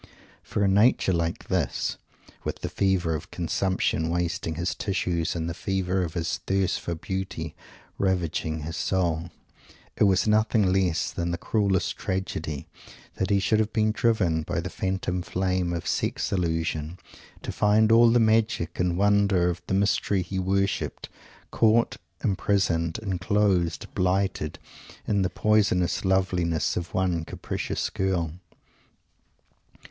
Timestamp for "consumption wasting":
3.29-4.55